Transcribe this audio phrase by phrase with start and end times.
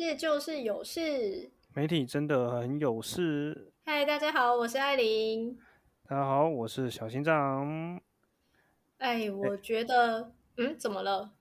[0.00, 1.50] 迎收听，没事就是有事。
[1.74, 3.72] 媒体真的很有事。
[3.84, 5.58] 嗨，大家好，我是艾琳。
[6.08, 8.00] 大家好，我是小心脏。
[8.96, 11.32] 哎，我觉得，嗯，怎么了？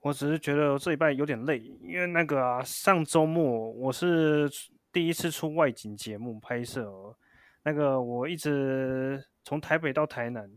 [0.00, 4.48] 我只是觉得这礼拜有点累，因为那个啊，上周末我是
[4.92, 7.16] 第一次出外景节目拍摄，
[7.64, 10.48] 那个我一直从台北到台南，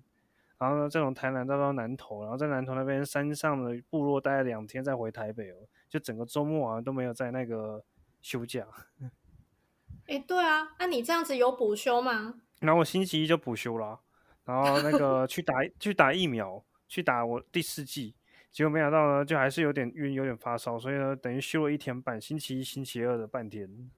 [0.59, 5.55] 然后呢，再从台南到到南投，然后在南投那边山上的部落待了两天，再回台北哦，
[5.89, 7.83] 就整个周末啊都没有在那个
[8.21, 8.67] 休假。
[10.07, 12.41] 哎，对啊，那你这样子有补休吗？
[12.59, 13.99] 然后我星期一就补休了，
[14.45, 18.15] 然后那个去打 去打疫苗，去打我第四季。
[18.49, 23.91] 结果没想到呢，就还是有点晕，有点发烧，所以呢，等于休了一天半，星期一、星期二的半天。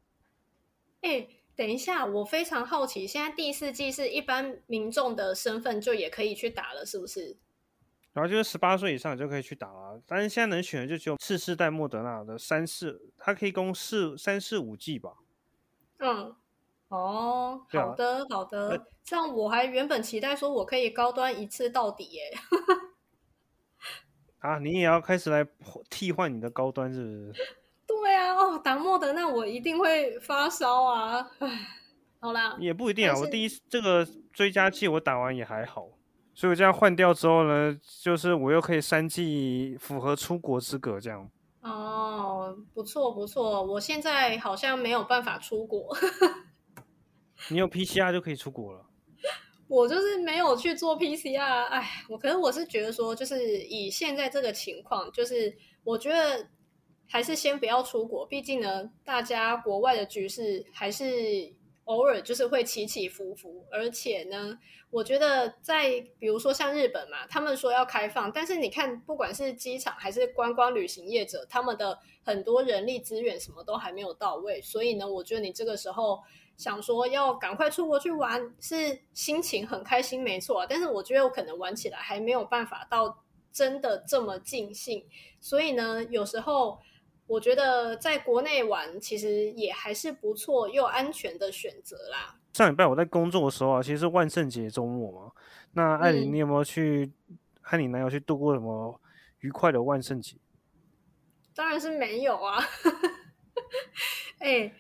[1.02, 7.38] 哎，等一下，我非常好奇，现在第四季是一般民众的身份就也可以去打了，是不是？
[8.14, 15.14] 然后就是十八岁以上就可以去打了，但是现在能选的就只有次世代莫德纳的三四，它可以供四三四五 G 吧？
[16.00, 16.36] 嗯，
[16.88, 22.32] 哦，好的好的，这样我还原本期待说我可以高端一次到底耶。
[24.40, 25.46] 啊，你也要开始来
[25.90, 27.34] 替换你的高端是不是？
[27.86, 31.30] 对啊，哦，打莫德纳我一定会发烧啊！
[31.40, 31.50] 唉，
[32.22, 33.14] 好啦，也不一定啊。
[33.20, 35.90] 我第一这个追加剂我打完也还好，
[36.40, 41.30] 所以我这样换掉之后呢，就是我又可以三季符合出国资格这样。
[41.60, 45.94] 哦，不错不错，我现在好像没有办法出国。
[47.52, 48.86] 你有 PCR 就可以出国了。
[49.68, 56.48] 我就是没有去做 PCR，哎，我可是我是觉得说，就是以现在这个情况，就是我觉得
[57.06, 61.54] 还是先不要出国，毕竟呢，大家国外的局势还是
[61.90, 64.58] 偶尔就是会起起伏伏，而且呢，
[64.92, 76.20] 我觉得在比如说像日本嘛，他们说要开放，但是你看，不管是机场还是观光旅行业者，他们的很多人力资源什么都还没有到位，所以呢，我觉得你这个时候。
[76.60, 80.66] 想说要赶快出国去玩，是心情很开心，没错。
[80.68, 85.06] 但是我觉得我可能玩起来还没有办法到真的这么尽兴。
[85.40, 86.78] 所以呢，有时候
[87.30, 92.36] 我觉得在国内玩其实也还是不错又安全的选择啦。
[92.54, 95.32] 上礼拜我在工作的时候啊，其实是万圣节周末嘛。
[95.74, 97.12] 那艾琳，你有没有去
[97.62, 99.00] 和你男友去度过什么
[99.40, 100.36] 愉快的万圣节？
[101.54, 102.58] 当然是没有啊。
[104.40, 104.74] 哎。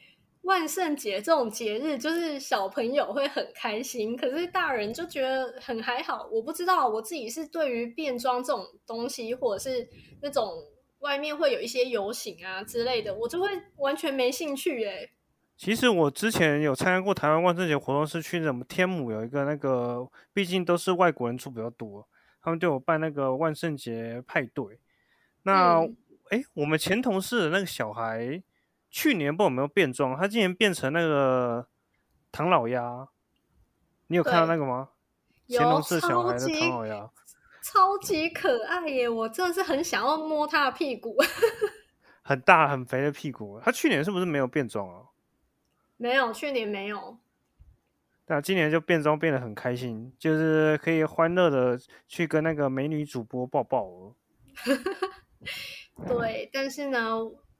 [0.43, 6.27] 万圣节这种节日，就是小朋友会很开心，可是大人就觉得很还好。
[6.31, 9.87] 我不知道我自己是对于变装这种东西，或者是
[10.21, 10.49] 那种
[10.99, 14.85] 外面会有一些游行啊之类的，我就会完全没兴趣。
[14.85, 15.09] 哎，
[15.57, 22.07] 其实我之前有参加过台湾万圣节活动，是去什么天母有一个那个，毕竟都是外国人住比较多，
[22.41, 24.79] 他们对我办那个万圣节派对。
[25.43, 25.81] 那
[26.29, 28.41] 哎，我们前同事的那个小孩。
[28.91, 31.67] 去年不知道有没有变装，他今年变成那个
[32.31, 33.07] 唐老鸭，
[34.07, 34.89] 你有看到那个吗？
[35.47, 37.07] 前同事小孩的唐老鸭，
[37.71, 39.07] 超级可爱耶！
[39.07, 41.15] 我真的是很想要摸他的屁股，
[42.23, 43.59] 很大很肥的屁股。
[43.63, 45.05] 他去年是不是没有变装啊？
[45.97, 47.17] 没有，去年没有。
[48.25, 54.15] 那今年就变装变得很开心，就是可以欢乐的去跟那个美女主播抱抱。
[56.07, 57.19] 对，但是呢。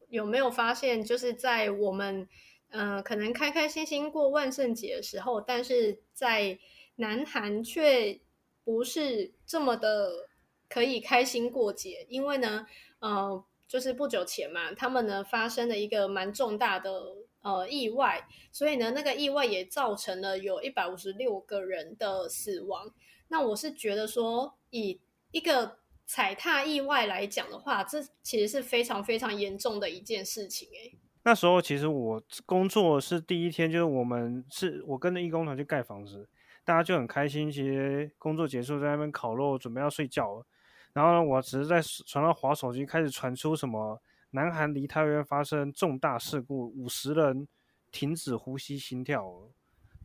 [0.10, 2.28] 有没有发现，就是在我们
[2.72, 6.58] 嗯，可能开开心心过万圣节的时候，但是在
[6.96, 8.20] 南韩却
[8.64, 10.28] 不是这么的
[10.68, 12.66] 可以开心过节，因为呢，
[13.00, 22.92] 呃，就是不久前嘛，他们呢发生了一个蛮重大的呃意外，所以呢，那个意外也造成了有一百五十六个人的死亡。
[23.30, 25.00] 那我是觉得说，以
[25.32, 30.98] 一个踩踏意外来讲的话，这其实是非常非常严重的一件事情诶。
[31.24, 36.28] 那时候其实我工作是第一天，就是我们是我跟着义工团去盖房子，
[36.70, 37.52] 大家就很开心。
[37.52, 40.46] 其实工作结束在那边烤肉，准备要睡觉了。
[40.94, 44.00] 然后呢，我只是在床上划手机，开始传出什么
[44.30, 47.48] 南韩梨泰院发生重大事故，五十人
[47.92, 49.28] 停止呼吸心跳。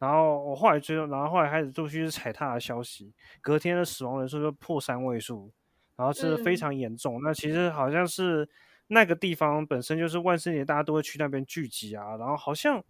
[0.01, 3.13] 然后我后来追，然后后来开始陆续是踩踏的消息，
[3.43, 5.53] 隔天的死亡人数就破三位数。
[5.97, 8.49] 然后是非常严重，那其实好像是
[8.89, 12.17] 那个地方本身就是万圣节，大家都会去那边聚集啊。
[12.17, 12.83] 然后好像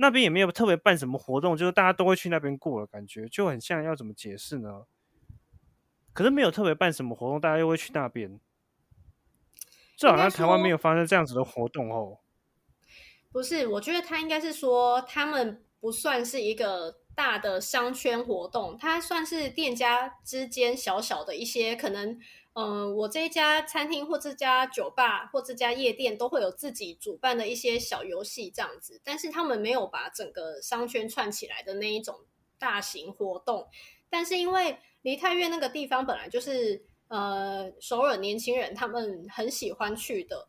[0.00, 4.86] 那边也没有特别办什么活动，就是大家都会去那边过了，感觉就很像要怎么解释呢？
[6.14, 8.40] 可是没有特别办什么活动，大家又会去那边，
[9.96, 12.18] 这好像台湾没有发生这样子的活动哦。
[13.30, 16.99] 不是，我觉得他应该是说他们不算是一个。
[17.14, 22.18] 大的商圈活动，它算是店家之间小小的一些可能，
[22.54, 32.14] 嗯，我这一家餐厅或这家酒吧或这家夜店都会有自己主办的一些小游戏这样子，但是他们没有把整个商圈串起来的那一种
[32.58, 33.68] 大型活动。
[34.08, 40.48] 但是因为梨泰院那个地方本来就是呃首尔年轻人他们很喜欢去的。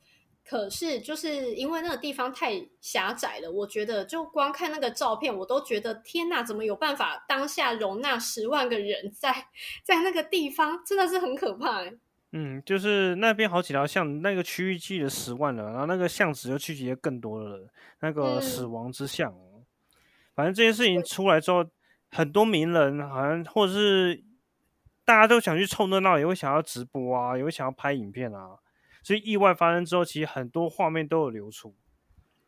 [0.52, 9.34] 可是，就是因为那个地方太狭窄了，我觉得就光看那个照片，我都觉得天哪，怎么有办法当下容纳十万个人在
[9.82, 11.86] 在那个地方，真的是很可怕。
[12.34, 17.70] 嗯，就是那边好几条巷，那个区域记了十万人，然后那个巷子又聚集了更多的人，
[18.02, 19.34] 那个死亡之巷。
[20.36, 21.66] 反正这件事情出来之后，
[22.12, 24.22] 很多名人好像或者是
[25.06, 28.58] 大家都想去凑热闹，也会想要直播啊，也会想要拍影片啊。
[29.04, 31.76] 所以意外发生之后，其实很多画面都有流出。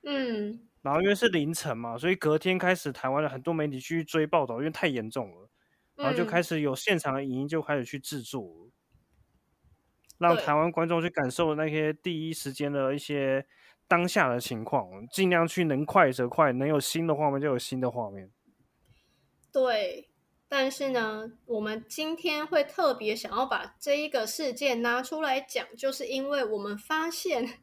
[0.04, 5.50] 嗯，然后因为是凌晨嘛，所以隔天开始，台湾的很多媒体去追报道，因为太严重了，
[5.96, 8.70] 然后就开始有现场的影音就开始去制作，
[10.18, 13.46] 让台湾观众去感受那些第一时间的一些
[13.88, 18.30] 当下的情况，尽量去能快则快，能有新的画面就有新的画面。
[19.52, 20.10] 对。
[20.56, 27.58] 但是呢，我们今天会特别想要把这一个事件拿出来讲，就是因为我们发现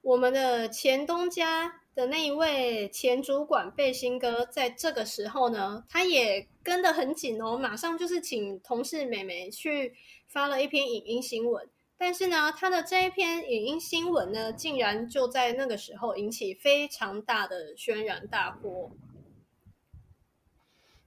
[0.00, 9.92] 我们的前东家的那一位前主管贝辛哥，在这个时候呢，他也跟得很紧哦，马上就是请同事美眉去
[10.28, 11.68] 发了一篇影音新闻。
[11.98, 18.92] 但是呢，他的这一篇影音新闻呢，竟然就在那个时候引起非常大的轩然大波。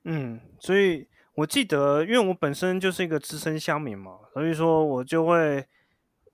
[0.03, 1.07] 嗯，所以。
[1.35, 5.65] 我记得，因为我本身就是一个资深乡民嘛，所以说我就会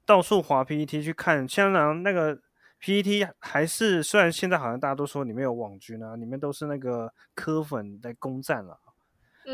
[0.05, 1.47] 到处划 PPT 去看。
[1.47, 2.37] 香港那个
[2.79, 8.77] PPT 还是虽然现在好像大家都说里面有网军啊，里面都是那个科粉在攻占了，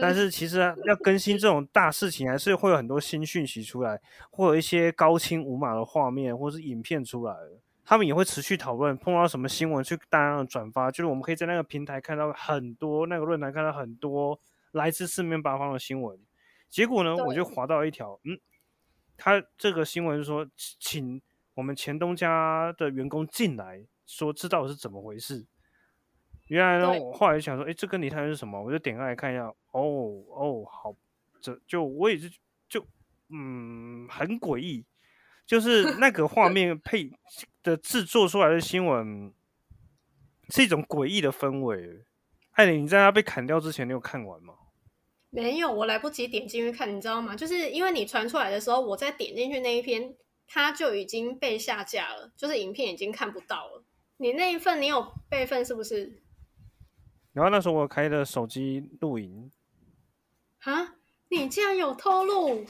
[0.01, 4.01] 但是其实要更新这种大事情，还是会有很多新讯息出来，
[4.31, 7.35] 或有一些高清无码的画面或是影片出来
[7.85, 14.39] 他们也会持续讨论，碰到什么新闻去大量的转发，就是我们可以在那个平台看到很多，那个论坛看到很多。
[14.75, 16.19] 来自四面八方的新闻，
[16.69, 18.37] 结果呢，我就划到一条，嗯，
[19.15, 21.21] 他这个新闻说，请
[21.53, 25.45] 我们前东家的员工进来，说知道是怎么回事。
[26.47, 28.61] 原来呢，我后来想说，哎，这跟你谈是什么？
[28.61, 29.81] 我就点开来看一下，哦
[30.29, 30.93] 哦，好，
[31.39, 32.29] 这就我也是
[32.67, 32.85] 就
[33.29, 34.85] 嗯，很诡异，
[35.45, 37.09] 就是那个画 面配
[37.63, 39.33] 的制作出来的新闻
[40.49, 42.05] 是一种诡异的氛围。
[42.51, 44.53] 艾琳，你在他被砍掉之前，你有看完吗？
[45.35, 47.35] 没有，我来不及点进去看，你知道吗？
[47.35, 50.15] 就是因为你传出来的时候，我在点进去那一篇，
[50.47, 53.83] 它就已经被下架了，就是影片已经看不到了。
[54.15, 56.23] 你那一份你有备份是不是？
[57.33, 59.51] 然后那时候我开的手机录影。
[60.63, 60.95] 啊，
[61.27, 62.65] 你竟然有偷录！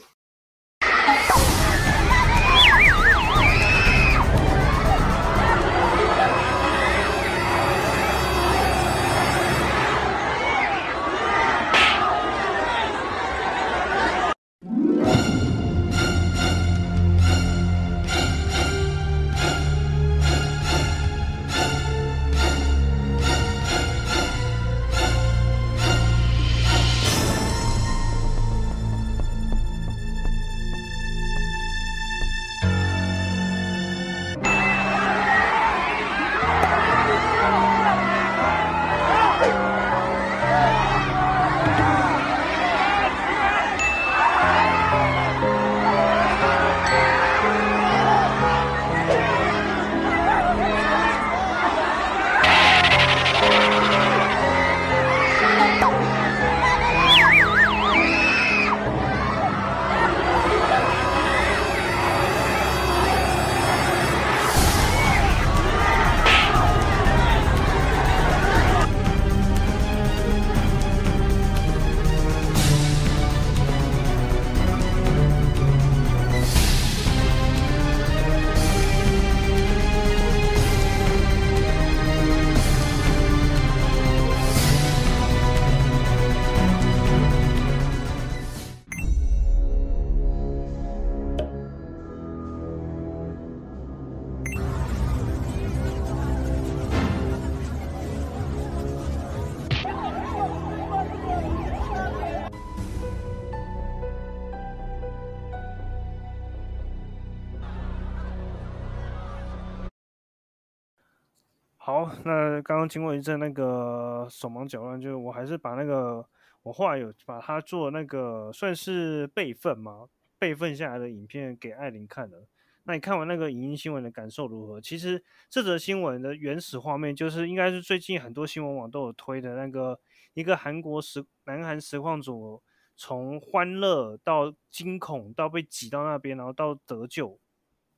[112.24, 116.26] 那刚刚经过一阵那个手忙脚乱，就我还是把那个
[116.62, 120.08] 我后来有把它做那个算是备份嘛？
[120.38, 122.46] 备份下来的影片给艾琳看了。
[122.84, 124.80] 那你看完那个影音新闻的感受如何？
[124.80, 129.98] 其实这则新闻的原始画面就是应该是最近很多新闻网都有推的那个
[130.34, 132.62] 一个韩国实南韩实况组
[132.96, 137.38] 从欢乐到惊恐到被挤到那边，然后到得救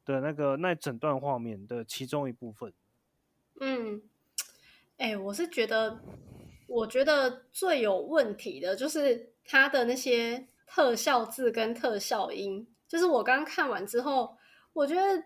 [0.05, 2.73] 的那个那整段画面的其中一部分。
[3.61, 4.03] 嗯，
[4.97, 6.01] 哎，我是觉得，
[6.67, 14.37] 我觉得最有问题的就是它的那些特效字跟特效音，就是我刚看完之后。
[14.75, 15.25] 我觉得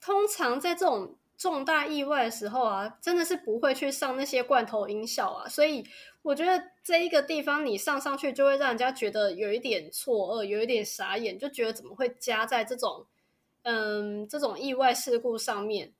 [0.00, 5.86] 通常在这种重大意外的时候啊，真的是不会去上那些罐头音效啊，所以
[6.22, 13.06] 我觉得这一个地方你上上去就会让人家觉得有一点错愕，有一点傻眼，就觉得怎么会加在这种
[13.62, 15.92] 嗯这种意外事故上面？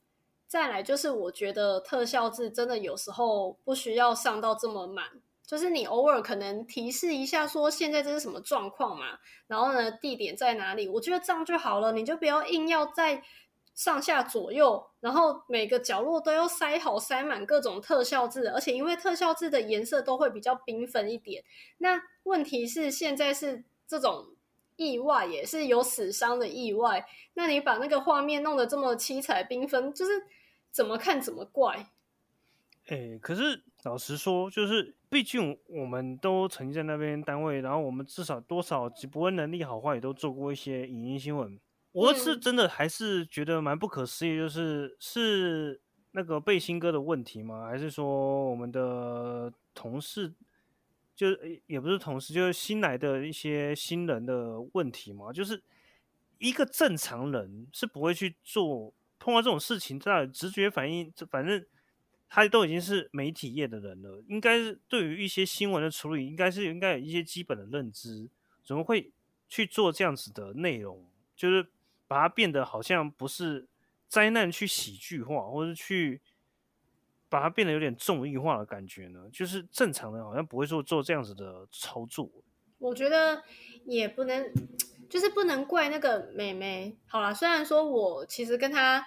[0.49, 5.05] 再来就是我觉得特效字真的有时候不需要上到这么满。
[5.47, 9.19] 就是你偶尔可能提示一下，说现在这是什么状况嘛？
[9.47, 10.87] 然后呢，地点在哪里？
[10.87, 13.23] 我觉得这样就好了，你就不要硬要在
[13.75, 21.43] 上下左右，然后每个角落都要塞好塞满各种特效字，而且因为特效字的颜色都会比较缤纷一点。
[21.79, 24.27] 那问题是现在是这种
[24.77, 30.27] 意外，也是有死伤的意外，那你把那个画面弄得这么七彩缤纷，就是
[30.71, 31.91] 怎么看怎么怪。
[32.87, 41.61] 哎，可是老实说，就是毕竟我们都曾经在那边单位，然后我们至少多少，不论能力好坏，也都做过一些影音新闻。
[41.93, 45.81] 我是真的还是觉得蛮不可思议，就是是
[46.13, 47.67] 那个背心哥的问题吗？
[47.67, 50.33] 还是说我们的同事，
[51.15, 51.27] 就
[51.67, 55.31] 也不是同事，就是新来的一些新人的问题吗？
[55.31, 55.63] 就是
[56.39, 61.65] 一个正常人是不会去做碰到这种事情，在直觉反应，这反正。
[62.31, 68.29] 他都已经是媒体业的人了，应该是对于一些新闻的处理，应该是应该有一些基本的认知。
[68.63, 69.11] 怎么会
[69.49, 71.09] 去做这样子的内容？
[71.35, 71.67] 就是
[72.07, 73.67] 把它变得好像不是
[74.07, 76.21] 灾难去喜剧化，或者去
[77.31, 79.31] 把它变得有点综艺化的感觉呢？
[79.33, 82.31] 就是正常的，好像不会说做这样子的操作。
[82.77, 83.43] 我觉得
[83.87, 84.53] 也不能，
[85.09, 86.97] 就是不能怪那个妹妹。
[87.07, 89.05] 好了，虽然说我其实跟她。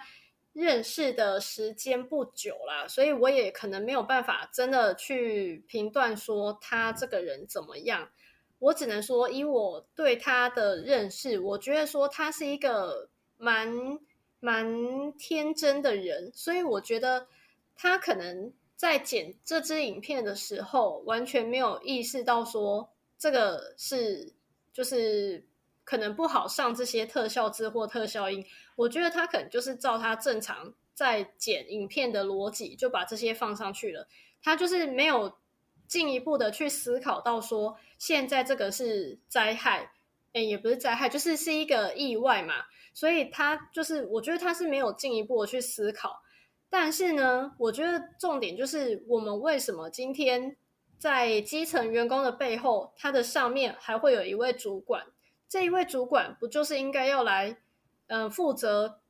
[0.54, 8.10] 认识的时间不久啦，所以我也可能没有办法真的去评断说她这个人怎么样。
[8.58, 13.98] 我只能说，以我对她的认识，我觉得说她是一个蛮
[14.40, 17.28] 蛮天真的人，所以我觉得
[17.74, 24.34] 她可能在剪这支影片的时候，完全没有意识到说这个是
[24.70, 25.42] 就是。
[25.84, 28.44] 可能不好上这些特效字或特效音，
[28.76, 34.06] 我觉得他可能就是照他正常在剪影片的逻辑，就把这些放上去了。
[34.42, 35.38] 他就是没有
[35.86, 39.92] 进一步的去思考到说，现在这个是灾害，
[40.32, 42.54] 哎，也不是灾害，就是是一个意外嘛。
[42.94, 46.22] 所以他就是，我觉得他是没有进一步的去思考。
[46.68, 50.56] 但是呢，我觉得重点就是我们为什么今天
[50.98, 55.06] 在基层员工的背后，他的上面还会有一位主管。
[55.52, 57.58] 这一位主管不就是应该要来，
[58.06, 59.00] 嗯，负责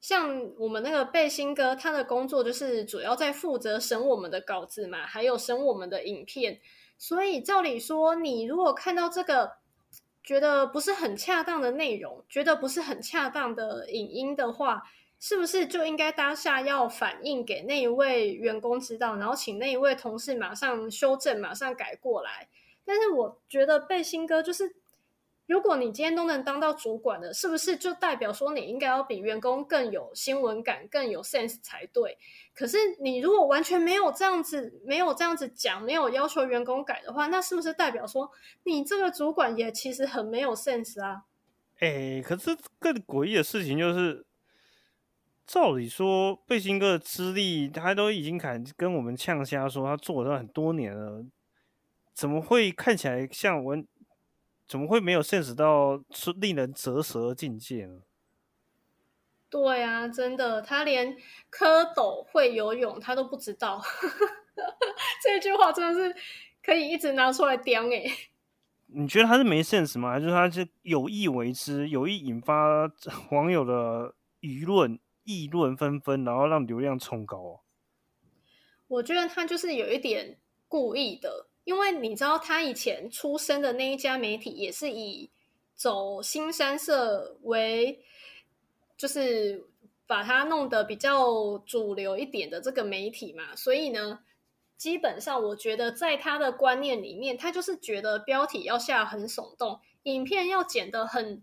[0.00, 6.58] 像我们那个背心哥，他的工作就是主要在负责审我们的稿子嘛，还有审我们的影片。
[6.98, 9.52] 所以照理说，你如果看到这个
[10.20, 14.82] 觉得不是很恰当的内容，觉得不是很恰当的影音的话，
[15.20, 22.48] 是不是就应该当下要反映给那一位员工知道，然后请那一位同事马上修正，马上改过来？
[23.12, 24.74] 我觉得背心哥就是，
[25.46, 32.16] 如果你今天都能当到主管的，是不是就代表说你应该要比员工更有新闻感、更有 sense 才对？
[32.54, 38.30] 可是你如果完全没有这样子、没有这样子讲、没有要求员工改的话，那是不是代表说
[38.64, 41.24] 你这个主管也其实很没有 sense 啊？
[41.80, 44.24] 哎，可是更诡异的事情就是，
[45.46, 51.24] 照理说背心哥的资历，他都已经敢跟我们呛瞎说他做了很多年了。
[52.12, 53.86] 怎么会看起来像文？
[54.68, 58.00] 怎么会没有现实到是令人折舌的境界呢？
[59.50, 61.14] 对啊，真的，他连
[61.50, 63.82] 蝌蚪会游泳他都不知道。
[65.22, 66.16] 这句话真的是
[66.62, 68.04] 可以一直拿出来叼哎。
[68.86, 70.12] 你觉得他是没 sense 吗？
[70.12, 72.90] 还是他是有意为之，有意引发
[73.30, 77.62] 网友的舆论议论纷纷，然后让流量冲高？
[78.88, 81.48] 我觉得他就是有一点故意的。
[81.64, 85.30] 因为你知道，他以前出生的那一家媒体也是以
[85.74, 88.02] 走新三社为，
[88.96, 89.64] 就是
[90.06, 93.54] 把它弄得比较主流一点的这个媒体嘛。
[93.56, 94.20] 所以呢，
[94.76, 101.42] 基本上我觉得在他的观念里面，他就是觉得标题要下很耸动，影片要剪得很。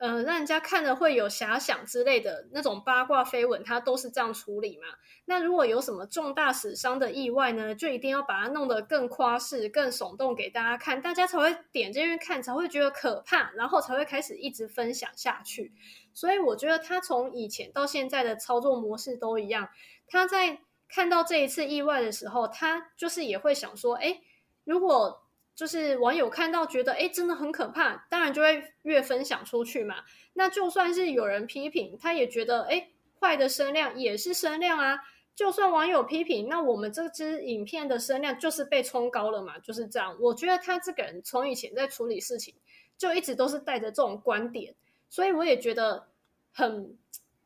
[0.00, 4.84] 呃，让人家看了会有遐想之类的那种八卦绯闻，他都是这样处理嘛？
[5.26, 15.74] 那如果有什么重大死伤的意外呢，就一定要把它弄得更夸饰、更耸动给大家看，大家才会点进去看，才会觉得可怕，然后才会开始一直分享下去。
[16.14, 19.68] 所以我觉得他从以前到现在的操作模式都一样，
[20.06, 24.22] 他在看到这一次意外的时候，他就是也会想说，哎，
[24.64, 25.26] 如果。
[25.60, 29.96] 就是网友看到觉得哎真的很可怕，当然就会越分享出去嘛。
[30.32, 32.88] 那就算是有人批评，他也觉得哎
[33.20, 34.98] 坏的声量也是声量啊。
[35.34, 40.16] 就算网友批评，那我们这支影片的声量就是被冲高了嘛，就是这样。
[40.18, 42.54] 我觉得他这个人从以前在处理事情，
[42.96, 44.74] 就一直都是带着这种观点，
[45.10, 46.06] 所以我也觉得
[46.54, 46.96] 很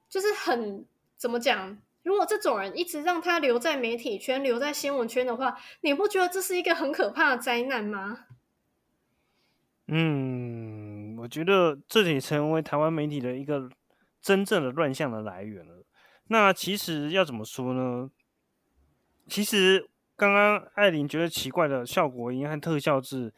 [0.09, 1.77] 就是很怎么讲。
[2.05, 8.27] 如果这种人一直让他留在媒体圈、留在新闻圈的话，你不觉得这是一个很可怕的灾难吗？
[9.89, 13.71] 嗯，我觉得这也成为台湾媒体的一个
[14.21, 15.83] 真正的乱象的来源了。
[16.29, 18.11] 那其实要怎么说呢？
[19.27, 23.33] 其实刚刚艾琳觉得奇怪的效果音和特效字，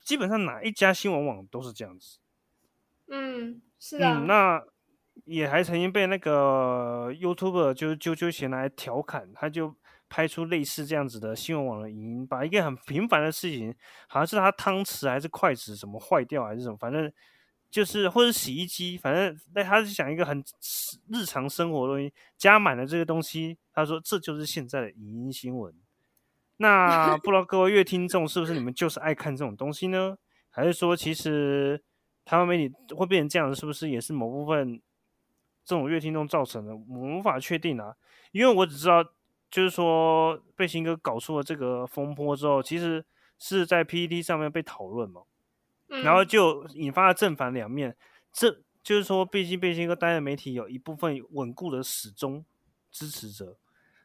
[0.00, 2.18] 基本上哪一家新闻网都是这样子。
[3.06, 4.24] 嗯，是啊。
[4.26, 4.64] 那。
[5.24, 9.74] 也还曾经被那个 YouTube 就是啾啾前来调侃，他就
[10.08, 13.74] 拍出类似这样子的新闻网的影音，把一个很平凡的事情，
[14.08, 17.12] 好像是他汤匙还是筷子什么坏掉还是什么，反正
[17.70, 20.42] 就是或者洗衣机，反正那他是讲一个很
[21.12, 25.72] 日常生活的东西，加满了这个东西，他说这就是现在的影音新闻。
[26.56, 30.16] 那不知道各位乐听众是不是你们就是爱看这种东西呢？
[30.50, 31.80] 还是说其实
[32.24, 34.82] 台湾媒体会变成这样，是不是也是某部分？
[35.64, 37.94] 这种乐听众造成的，我无法确定啊，
[38.32, 39.04] 因为我只知道，
[39.50, 43.04] 就是说贝星哥搞出了这个风波之后，其实
[43.38, 45.22] 是在 PPT 上面被讨论嘛，
[45.88, 47.96] 然后就引发了正反两面。
[48.32, 48.50] 这
[48.82, 52.44] 就是说，毕竟背心哥担任媒体有一部分稳固的始终
[52.90, 53.56] 支持者，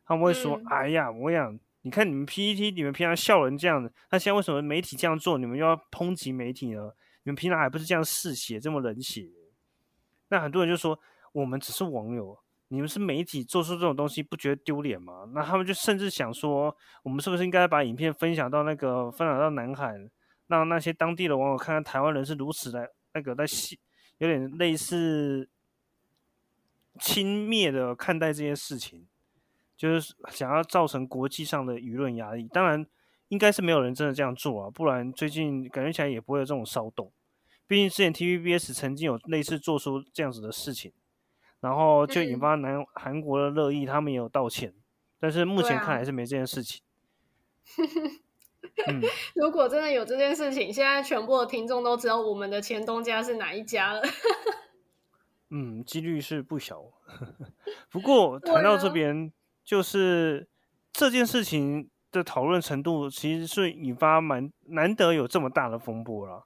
[0.06, 6.91] 他们会说：“哎呀，我想你看你们 PPT，你们平常笑人这样子，那现在为什么媒体这样做，你们又要抨击媒体呢？
[7.24, 9.30] 你们平常还不是这样嗜血，这么冷血？”
[10.30, 11.00] 那很多人就说。
[11.36, 12.38] 我们只是网友，
[12.69, 15.30] 你们是媒体，做出这种东西不觉得丢脸吗？
[15.34, 19.93] 那他们就甚至想说，我们是不是应该把影片分享到那个分享到南海，
[20.48, 23.78] 让那些当地的网友看看台湾人是如此的那个在戏，
[24.19, 25.50] 有点类似
[27.02, 29.06] 轻蔑的看待这件事情，
[29.76, 32.48] 就是想要造成国际上的舆论压力。
[32.48, 32.88] 当然，
[33.28, 37.12] 应该是没有人真的这样做啊，不然最近感觉起来也不会有这种骚动。
[37.67, 40.93] 毕竟之前 TVBS 曾经有类似做出这样子的事情。
[41.65, 44.71] 然后就引发南韩国的热议，他们也有道歉，
[45.19, 46.80] 但是目前看来是没这件事情。
[48.86, 49.01] 嗯，
[49.34, 54.04] 如果真的有这件事情，现在全部的听众都知道我们的前东家是哪一家了。
[55.49, 56.84] 嗯，几率是不小。
[57.89, 60.47] 不过谈到这边，就是
[60.93, 66.45] 这件事情的讨论程度，其实是引发蛮难得有这么大的风波了。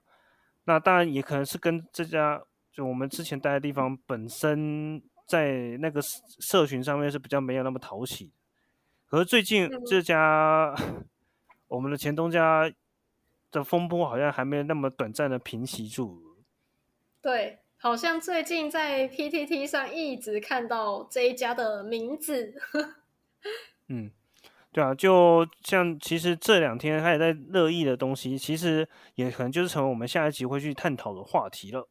[0.64, 2.40] 那当然也可能是跟这家
[2.72, 5.02] 就我们之前待的地方本身。
[5.30, 8.32] 在那个社群上面是比较没有那么讨喜，
[9.06, 10.74] 可是最近这家
[11.68, 12.68] 我们的前东家
[13.52, 16.20] 的风波好像还没有那么短暂的平息住。
[17.22, 22.52] 对，好像最近在 PTT 上一直看到这一家的名字。
[23.86, 24.10] 嗯，
[24.72, 31.88] 对啊，就像其实这两天他也在热议的东西，其实也可能就是成为我们下一集会去探讨的话题了。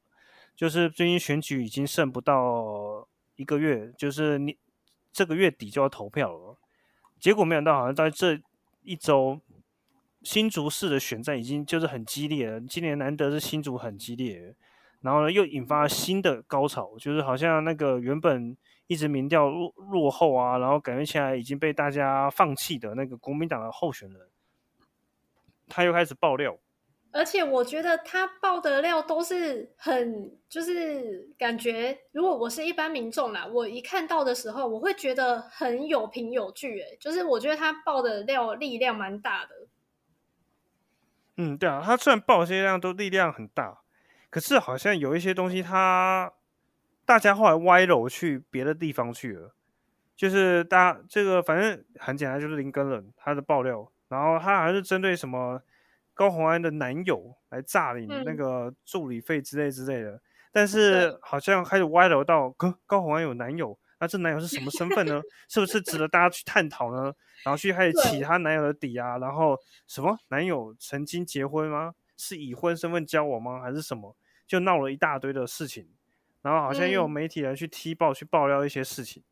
[0.57, 3.07] 就是最近选举已经剩不到。
[3.39, 4.57] 一个月就是你
[5.13, 6.57] 这个月底就要投票了，
[7.17, 8.37] 结果没想到好像在这
[8.81, 9.39] 一周
[10.21, 12.59] 新竹市的选战已经就是很激烈了。
[12.59, 14.53] 今年难得是新竹很激烈，
[14.99, 24.27] 然后呢又引发新的高潮，就是好像那个原本一直民调落落后啊，然后感觉起来已经被大家放弃的那个国民党的候选人，
[25.69, 26.57] 他又开始爆料。
[27.11, 39.67] 而且我觉得他爆的料都是很，就是感觉，如果我是一般民众啦，我一看到的时候，我会觉得很有凭有据，哎，就是我觉得他爆的料力量蛮大的。
[41.37, 43.79] 嗯，对啊，他虽然爆这些量都力量很大，
[44.29, 46.31] 可是好像有一些东西，他
[47.05, 49.55] 大家后来歪楼去别的地方去了，
[50.15, 55.63] 就是大家这个反正很简单，就是林根人他的爆料，然后他还是针对什么。
[56.19, 65.21] 高红安的男友来诈领那个助理费之类之类的，但是好像开始歪楼到高高红安有男友，那这男友是什么身份呢？
[65.47, 67.03] 是不是值得大家去探讨呢？
[67.45, 71.95] 然后去开始起他男友的底啊，然后什么男友曾经结婚吗？
[72.17, 73.61] 是已婚身份交往吗？
[73.61, 74.13] 还是什么？
[74.45, 75.87] 就闹了一大堆的事情，
[76.41, 79.23] 然后好像又有媒体人去踢爆、去爆料一些事情，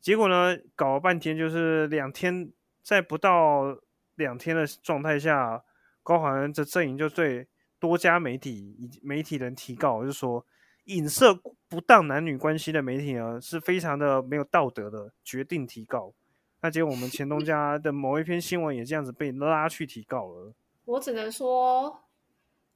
[0.00, 2.50] 结果呢，搞了半天就是两天，
[2.82, 3.78] 在不到
[4.16, 5.62] 两天的状态下，
[6.04, 7.48] 高环这阵营就对
[7.80, 10.46] 多家媒体以媒体人提告，就说
[10.84, 11.34] 影射
[11.68, 16.14] 不当男女关系的媒体呢是非常的没有道德的，决定提告。
[16.60, 20.54] 那结果我们前东家的某一篇新闻也这样子被拉去提告了。
[20.84, 22.00] 我只能说。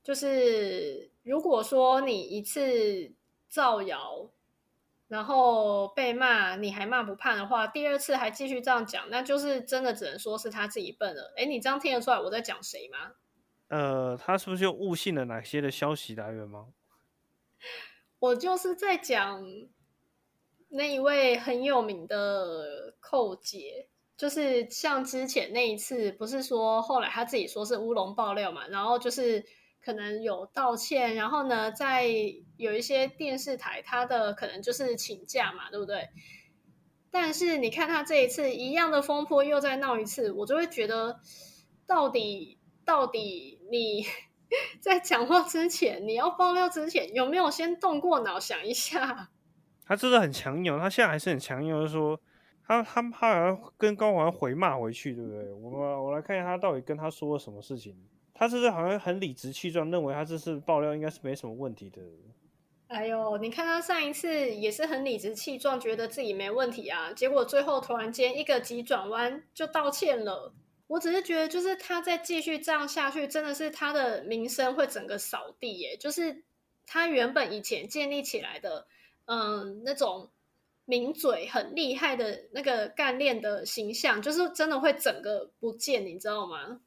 [0.00, 3.12] 就是如果说你一次
[3.46, 4.30] 造谣，
[5.08, 11.32] 然后被骂，你还骂不怕的话，第二次还继续这样讲，那就是真的只能说是他自己笨了。
[11.36, 13.12] 哎，你这样听得出来我在讲谁吗？
[13.68, 16.66] 呃，他是不是又误信了哪些的消息来源吗？
[18.18, 19.44] 我就是在讲
[20.68, 23.88] 那一位很有名的寇姐。
[24.16, 29.44] 就是像之前那一次，不是说后来他自己说是乌龙爆料嘛，然后就是。
[29.80, 32.04] 可能有道歉，然后呢，在
[32.58, 36.10] 有一些电视台，他的可能就是请假嘛，对不对？
[37.10, 41.20] 但是你看他这一次一样的风波又再闹一次，我就会觉得，
[41.86, 44.04] 到底到底你
[44.80, 49.30] 在讲话之前，你要爆料之前，有没有先动过脑想一下？
[49.86, 52.20] 他真的很强硬，他现在还是很强硬，就是说
[52.66, 55.52] 他他他好像跟高环回骂回去，对不对？
[55.52, 57.96] 我我来看一下他到底跟他说了什么事情。
[58.34, 62.00] 他这是好像很理直气壮，认为他这次爆料应该是没什么问题的。
[62.88, 70.54] 哎呦，你看他上一次也是很理直气壮，觉得自己没问题啊，结果最后突然间一个急转弯就道歉了。
[70.86, 75.98] 我只是觉得，就是他再继续这样下去，真的是他的名声会整个扫地耶。
[75.98, 76.42] 就是
[76.86, 78.86] 他原本以前建立起来的，
[79.26, 80.30] 嗯，那种
[80.86, 86.80] 名嘴很厉害的那个干练的形象，就是真的会整个不见，你知道吗？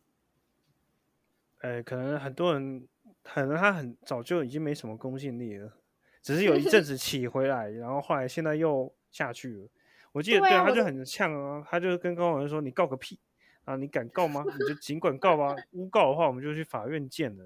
[1.60, 2.88] 哎，可能很多人，
[3.22, 5.78] 可能他很早就已经没什么公信力了，
[6.22, 9.68] 只是有一阵 子起回来，然后后来现在又下去了。
[10.12, 13.18] 我记得对他就很呛啊，他就跟高文说：“你告个屁
[13.64, 13.78] 啊！
[13.78, 14.44] 你敢告吗？
[14.46, 15.56] 你就尽管告吧。
[15.72, 17.46] 诬告的话，我们就去法院见了。”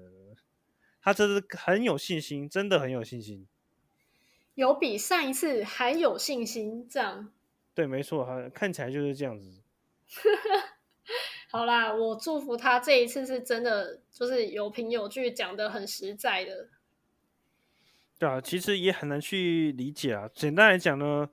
[1.00, 3.46] 他这是很有信心，真的很有信心，
[4.54, 6.88] 有比上一次还有信心。
[6.88, 7.32] 这样
[7.72, 9.62] 对，没错，他看起来就是这样子。
[11.48, 16.68] 好啦，我祝福他这一次是真的，就是有凭有据，讲的很实在的。
[18.18, 20.28] 对啊，其实也很难去理解啊。
[20.34, 21.28] 简单来讲呢，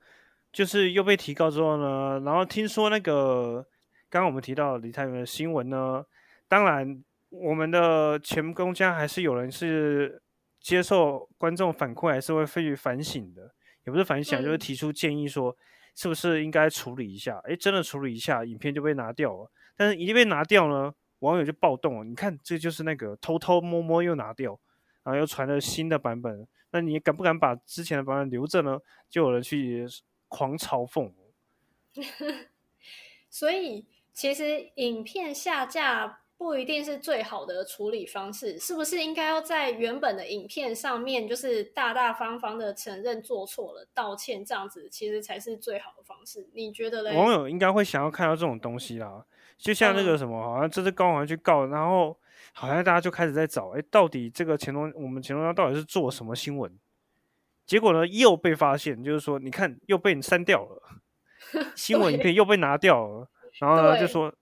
[0.52, 3.66] 就是又被提高之后呢，然后听说那个
[4.10, 6.04] 刚刚我们提到李太元的新闻呢，
[6.46, 10.22] 当然我们的前公家还是有人是
[10.60, 13.54] 接受观众反馈，还是会去反省的，
[13.86, 15.56] 也不是反省，就是提出建议说，
[15.96, 17.40] 是不是应该处理一下？
[17.44, 19.50] 哎，真的处理一下，影片就被拿掉了。
[19.74, 22.04] 但是一被拿掉呢，网友就暴动了。
[22.04, 24.60] 你看，这就是那个偷偷摸摸又拿掉，
[25.02, 26.46] 然后又传了新的版本。
[26.74, 28.80] 那你敢不敢把之前的版本留着呢？
[29.08, 29.86] 就有人去
[30.26, 31.12] 狂嘲讽。
[33.30, 46.48] 所以，其实影片下架不一定是最好的处理方式，是不是应该要在原本的影片上面，就是大大方方的承认做错了，道歉，这样子其实才是最好的方式？
[46.52, 47.16] 你觉得嘞？
[47.16, 49.24] 网友应该会想要看到这种东西啦。
[49.56, 52.18] 就像那个什么，好像这次高玩去告，然后
[52.56, 56.72] 好像大家就开始在找，哎，到底这个乾隆，我们乾隆到底是做什么新闻？
[57.66, 60.82] 结果呢，又被发现，就是说，你看又被你删掉了，
[61.74, 64.32] 新闻影片又被拿掉了， 然后呢，就说，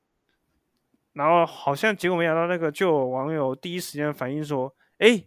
[1.14, 5.25] 然后好像结果没想到，那个就有网友第一时间反映说，哎，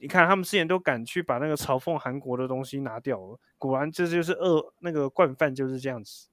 [0.00, 6.26] 你看他们之前都敢去把那个嘲讽韩国的东西拿掉了，果然这就是恶那个惯犯就是这样子。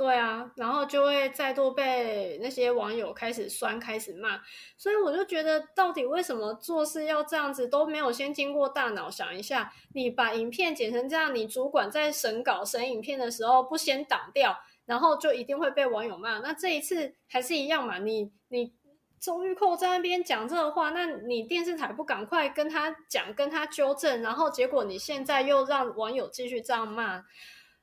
[0.00, 4.40] 对啊，然后就会再度被那些网友开始酸、开始骂，
[4.78, 9.70] 所以我就觉得，到底为什么做事要这样子，都没有先经过大脑想一下？
[9.92, 16.38] 你把影片剪成这样，你主管在审稿、审影片的时候不先挡掉，然后就一定会被网友骂。
[16.38, 17.98] 那这一次还是一样嘛？
[17.98, 18.72] 你你
[19.20, 27.22] 周玉蔻在那边讲这个话，那你电视台不赶快跟他讲、跟他纠正，然后结果你现在又让网友继续这样骂，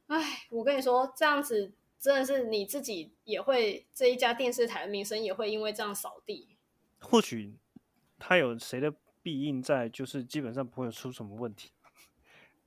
[0.08, 1.73] 哎，我跟你说，这样子。
[1.99, 6.55] 真的是你自己也会这一家电视台的名声也会因为这样扫地。
[6.99, 7.55] 或许
[8.19, 11.71] 他有谁的必应在，就是基本上不会出什么问题。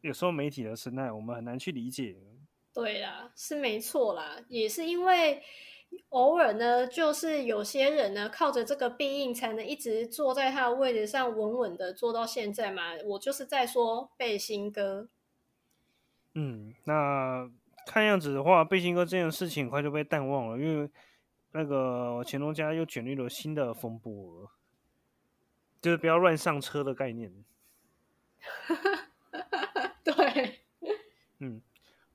[0.00, 2.16] 有时候媒体的生态我们很难去理解。
[2.74, 5.42] 对啦，是没错啦，也是因为
[6.08, 12.94] 偶尔呢，就是有些人呢靠着这个必应才能一直坐在他的位置上稳稳的坐到现在嘛。
[13.04, 15.08] 我就是在说背心哥。
[16.34, 17.50] 嗯，那。
[17.90, 20.88] 看样子的话，背心哥这件事情很快就被淡忘了，因为
[21.50, 24.48] 那个乾隆家又卷入了新的风波，
[25.82, 27.34] 就是不要乱上车的概念。
[30.04, 30.60] 对，
[31.40, 31.60] 嗯，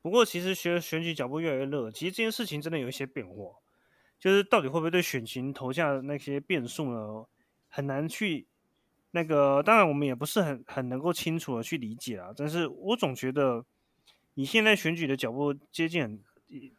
[0.02, 3.34] 不过其实选选举脚步越来越热，其实这件事情真的有一些变化，
[4.18, 7.26] 就是到底会不会对选情投下那些变数呢，
[7.68, 8.48] 很难去
[9.12, 13.66] 那个，当然我们也不是很很能够清楚的去理解啊，但是我总觉得
[14.36, 16.24] 以现在选举的脚步接近很，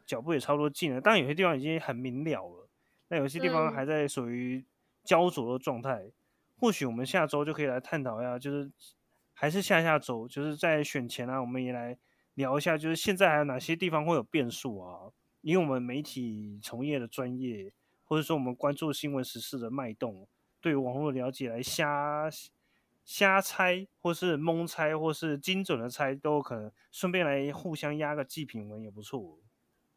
[0.05, 2.69] 脚步也差不多近了，当然有些地方已经很明了了，
[3.09, 4.65] 那有些地方嗯还在属于
[5.03, 6.11] 焦灼的状态，
[6.55, 8.71] 或许我们下周就可以来探讨一下，就是
[9.33, 11.97] 还是下下周，就是在选前啊，我们也来
[12.35, 15.11] 聊一下，就是现在还有哪些地方会有变数啊？
[15.41, 20.27] 以我们媒体从业的专业，或者说我们关注新闻时事的脉动，
[20.61, 22.29] 对于网络的了解来瞎
[23.07, 26.69] 瞎猜，或是蒙猜，或是精准的猜，都有可能。
[26.91, 29.39] 顺便来互相压个祭品文也不错。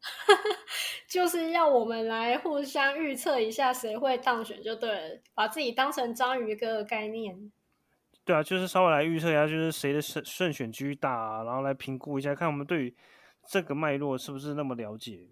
[1.09, 7.51] 就是要我们来互相预测一下谁会当选，就对了，把自己当成章鱼哥的概念。
[8.23, 12.95] 对啊，就是稍微来预测一下，就是谁的胜胜选几率大、啊，然后来评估一下，看我们对于
[13.45, 15.27] 这个脉络是不是那么了解。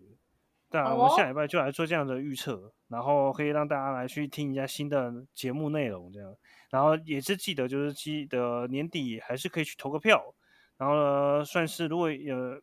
[0.69, 6.36] 对啊，哦我们下礼拜就来做这样的预测，然后可以让大家来去听一下新的节目内容，这样。
[6.69, 10.36] 然后也是记得，就是记得年底还是可以去投个票。
[10.77, 12.62] 然后呢，算是如果呃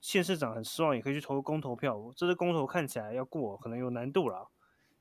[0.00, 1.98] 县市长很失望，也可以去投个公投票。
[2.14, 4.46] 这次公投看起来要过，可能有难度啦。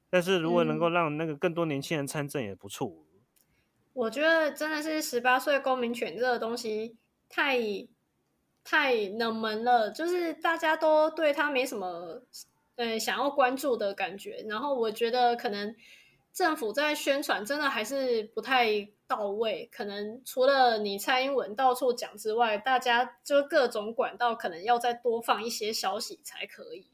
[0.10, 2.92] 但是如果能够嗯让那个更多年轻人参政，也不错。
[3.92, 6.98] 我觉得真的是十八岁公民权这个东西
[7.30, 7.58] 太
[8.66, 12.22] 太冷门了，就是大家都对他没什么
[12.76, 14.44] 呃想要关注的感觉。
[14.50, 15.74] 然后我觉得可能
[16.34, 26.88] 政府在宣传真的还是不太到位，可能除了你蔡英文到处讲之外，大家就各种管道可能要再多放一些消息才可以。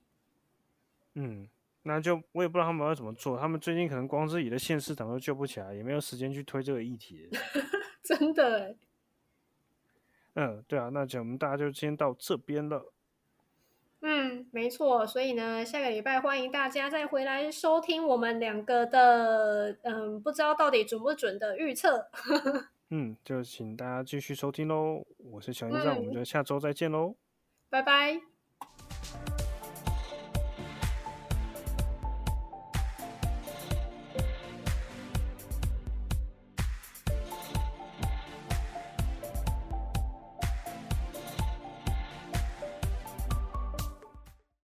[1.16, 1.48] 嗯，
[1.84, 3.40] 那就我也不知道他们要怎么做。
[3.40, 7.30] 他们最近可能光自己的县市长都救不起来，也没有时间去推这个议题。
[8.04, 8.78] 真的欸，
[10.36, 12.94] 嗯，对啊，那就我们大家就先到这边了。
[14.02, 15.06] 嗯，没错。
[15.06, 22.10] 所以呢，下个礼拜欢迎大家再回来收听我们两个的，嗯，不知道到底准不准的预测。
[22.90, 25.06] 嗯，就请大家继续收听喽。
[25.18, 27.16] 我是小英，讓，我们嗯就下周再见喽。
[27.70, 28.31] 拜拜。